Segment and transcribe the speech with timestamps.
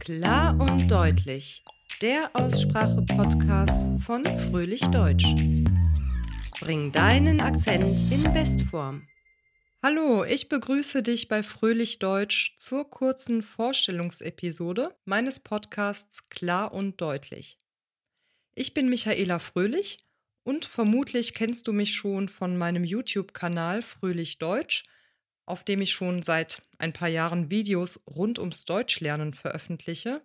[0.00, 1.62] Klar und deutlich.
[2.00, 5.26] Der Aussprache-Podcast von Fröhlich Deutsch.
[6.58, 9.06] Bring deinen Akzent in Bestform.
[9.82, 17.60] Hallo, ich begrüße dich bei Fröhlich Deutsch zur kurzen Vorstellungsepisode meines Podcasts Klar und deutlich.
[18.54, 19.98] Ich bin Michaela Fröhlich
[20.44, 24.84] und vermutlich kennst du mich schon von meinem YouTube-Kanal Fröhlich Deutsch–
[25.50, 30.22] auf dem ich schon seit ein paar Jahren Videos rund ums Deutschlernen veröffentliche.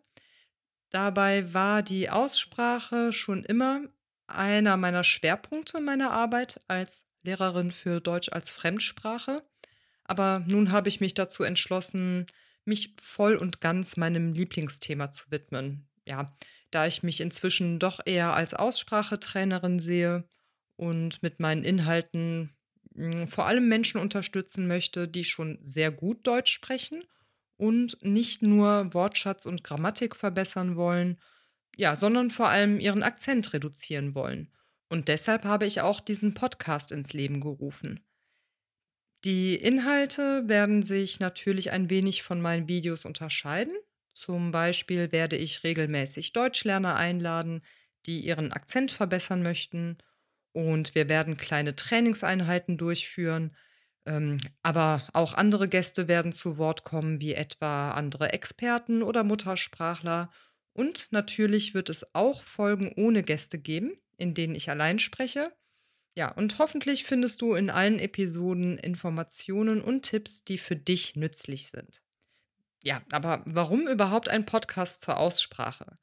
[0.90, 3.82] Dabei war die Aussprache schon immer
[4.28, 9.44] einer meiner Schwerpunkte meiner Arbeit als Lehrerin für Deutsch als Fremdsprache.
[10.04, 12.28] Aber nun habe ich mich dazu entschlossen,
[12.64, 15.88] mich voll und ganz meinem Lieblingsthema zu widmen.
[16.08, 16.36] Ja,
[16.72, 20.28] da ich mich inzwischen doch eher als Aussprachetrainerin sehe
[20.76, 22.56] und mit meinen Inhalten
[23.26, 27.04] vor allem Menschen unterstützen möchte, die schon sehr gut Deutsch sprechen
[27.58, 31.18] und nicht nur Wortschatz und Grammatik verbessern wollen,
[31.76, 34.50] ja, sondern vor allem ihren Akzent reduzieren wollen.
[34.88, 38.00] Und deshalb habe ich auch diesen Podcast ins Leben gerufen.
[39.26, 43.74] Die Inhalte werden sich natürlich ein wenig von meinen Videos unterscheiden.
[44.14, 47.62] Zum Beispiel werde ich regelmäßig Deutschlerner einladen,
[48.06, 49.98] die ihren Akzent verbessern möchten
[50.56, 53.54] und wir werden kleine Trainingseinheiten durchführen.
[54.06, 60.32] Ähm, aber auch andere Gäste werden zu Wort kommen, wie etwa andere Experten oder Muttersprachler.
[60.72, 65.52] Und natürlich wird es auch Folgen ohne Gäste geben, in denen ich allein spreche.
[66.18, 71.68] Ja, und hoffentlich findest du in allen Episoden Informationen und Tipps, die für dich nützlich
[71.68, 72.02] sind.
[72.82, 75.98] Ja, aber warum überhaupt ein Podcast zur Aussprache?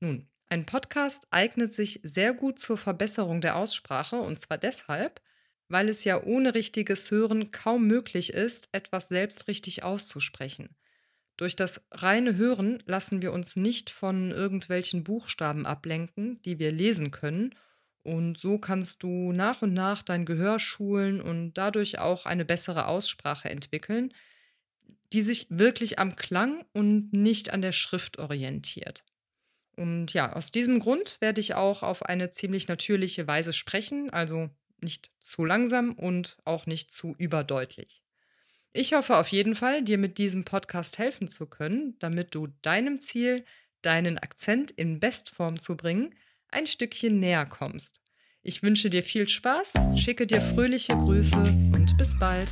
[0.00, 5.20] Nun, ein Podcast eignet sich sehr gut zur Verbesserung der Aussprache und zwar deshalb,
[5.68, 10.76] weil es ja ohne richtiges Hören kaum möglich ist, etwas selbst richtig auszusprechen.
[11.36, 17.10] Durch das reine Hören lassen wir uns nicht von irgendwelchen Buchstaben ablenken, die wir lesen
[17.10, 17.54] können,
[18.06, 22.86] und so kannst du nach und nach dein Gehör schulen und dadurch auch eine bessere
[22.86, 24.14] Aussprache entwickeln,
[25.12, 29.04] die sich wirklich am Klang und nicht an der Schrift orientiert.
[29.76, 34.48] Und ja, aus diesem Grund werde ich auch auf eine ziemlich natürliche Weise sprechen, also
[34.80, 38.02] nicht zu langsam und auch nicht zu überdeutlich.
[38.72, 43.00] Ich hoffe auf jeden Fall, dir mit diesem Podcast helfen zu können, damit du deinem
[43.00, 43.44] Ziel,
[43.82, 46.14] deinen Akzent in Bestform zu bringen,
[46.48, 48.00] ein Stückchen näher kommst.
[48.42, 52.48] Ich wünsche dir viel Spaß, schicke dir fröhliche Grüße und bis bald.